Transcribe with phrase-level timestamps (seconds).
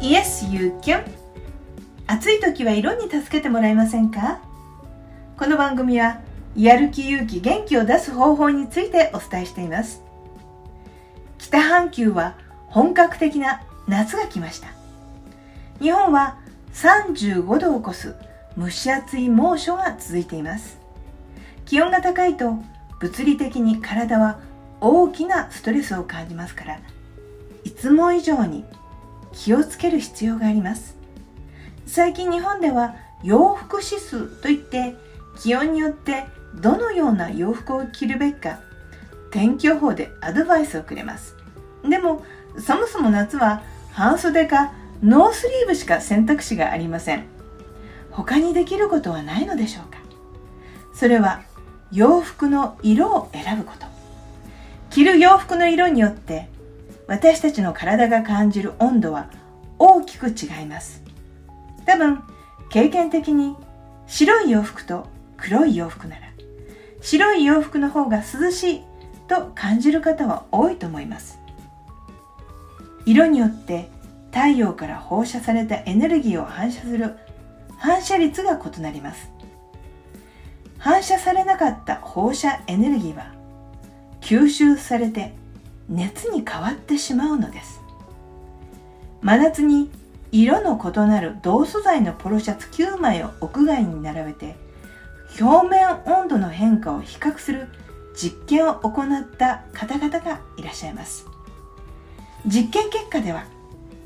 [0.00, 1.04] Yes, you can.
[2.06, 4.40] 暑い時は色に助けてもらえませんか？
[5.36, 6.22] この番組は
[6.56, 10.02] やる気勇気元気を出す方法についてお伝えしています。
[11.36, 12.34] 北半球は
[12.68, 14.68] 本格的な夏が来ました。
[15.80, 16.38] 日本は
[16.72, 18.16] 35度を超す
[18.56, 20.78] 蒸し暑い猛暑が続いています。
[21.66, 22.54] 気温が高いと
[23.00, 24.40] 物理的に体は
[24.80, 26.80] 大きなストレスを感じますから
[27.64, 28.64] いつも以上に
[29.32, 30.96] 気をつける必要があります。
[31.86, 34.96] 最近日本では洋服指数といって
[35.40, 38.60] 気温によってどのような洋服を着るべきか
[39.30, 41.36] 天気予報でアドバイスをくれます。
[41.88, 42.24] でも
[42.58, 43.62] そもそも夏は
[43.92, 47.24] 半袖かノースリーブしか選択肢がありません。
[48.10, 49.98] 他にできることはないのでしょうか。
[50.92, 51.42] それは
[51.92, 53.86] 洋服の色を選ぶこと。
[54.90, 56.48] 着る洋服の色によって
[57.10, 59.28] 私たちの体が感じる温度は
[59.80, 61.02] 大きく違います。
[61.84, 62.22] 多分
[62.70, 63.56] 経験的に
[64.06, 66.28] 白い洋服と黒い洋服なら
[67.00, 68.82] 白い洋服の方が涼しい
[69.26, 71.40] と感じる方は多いと思います。
[73.06, 73.88] 色によって
[74.30, 77.16] 太陽から放射されたエネルギーを反射する
[77.76, 79.32] 反射率が異なります。
[80.78, 83.34] 反射されなかった放射エネルギーは
[84.20, 85.39] 吸収されて
[85.90, 87.80] 熱に変わってしまうのです。
[89.22, 89.90] 真夏に
[90.32, 94.54] 色の異なる同素材のポロシャツ9枚を屋外に並べて
[95.40, 97.68] 表面温度の変化を比較する
[98.14, 101.26] 実験を行った方々がいらっしゃいます。
[102.46, 103.44] 実験結果では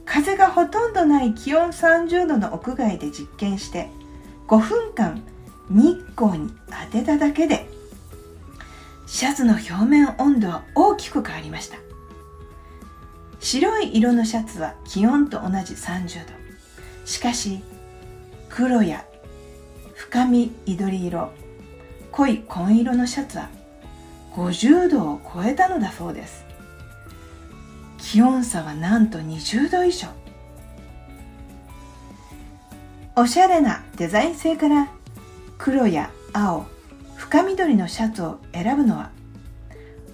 [0.07, 3.91] 風がほとんどない気温30度の屋外で実験して
[4.49, 5.23] 5分間
[5.71, 6.51] 日光に
[6.91, 7.69] 当てただけで
[9.15, 11.77] シャツの表面温度は大きく変わりました。
[13.39, 16.33] 白い色のシャツは気温と同じ30度。
[17.05, 17.63] しかし
[18.49, 19.07] 黒や
[19.95, 21.31] 深み緑色
[22.11, 23.51] 濃い紺色のシャツは
[24.33, 26.45] 50度を超えたのだそうです。
[27.99, 30.09] 気温差はなんと20度以上。
[33.15, 34.89] おしゃれなデザイン性から
[35.57, 36.67] 黒や青
[37.17, 39.11] 深緑のシャツを選ぶのは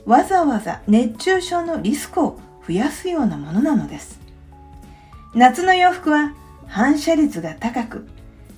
[0.06, 4.20] わざわざ熱中症のリスクを増やすようなものなのです。
[5.34, 6.34] 夏の洋服は
[6.66, 8.08] 反射率が高く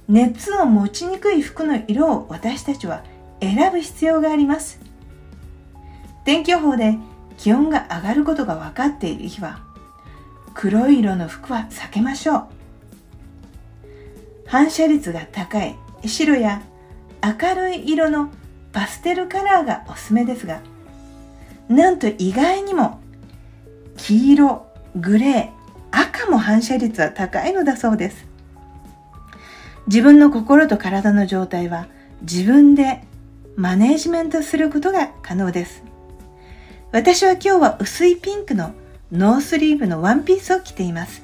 [0.08, 3.04] 熱を持ちにくい服の色を私たちは
[3.40, 4.80] 選ぶ必要があります。
[6.24, 6.96] 天気予報で
[7.36, 9.60] 気温が上がることが分かっている日は
[10.54, 12.46] 黒い色の服は避けましょう。
[14.46, 16.62] 反射率が高い白や
[17.22, 18.30] 明るい色の
[18.72, 20.60] パステルカラーがおすすめですが
[21.68, 23.00] なんと意外にも
[23.96, 24.66] 黄色
[24.96, 25.50] グレー
[25.90, 28.26] 赤も反射率は高いのだそうです。
[29.86, 31.86] 自分の心と体の状態は
[32.22, 33.02] 自分で
[33.56, 35.82] マネージメントすることが可能です。
[36.92, 38.72] 私は今日は薄いピンクの
[39.10, 41.22] ノースリーブのワンピースを着ています。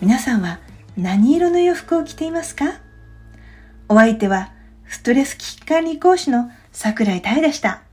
[0.00, 0.60] 皆さんは
[0.96, 2.80] 何色の洋服を着ていますか？
[3.88, 4.52] お相手は
[4.88, 7.87] ストレス危機管理講師の桜井太でした。